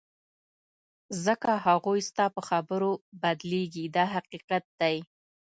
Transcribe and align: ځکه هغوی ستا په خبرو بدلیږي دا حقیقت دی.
ځکه 1.25 1.49
هغوی 1.65 1.99
ستا 2.09 2.25
په 2.35 2.41
خبرو 2.49 2.91
بدلیږي 3.21 3.85
دا 3.95 4.05
حقیقت 4.15 4.63
دی. 4.81 4.97